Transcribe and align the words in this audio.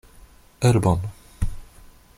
Urbon. 0.69 0.99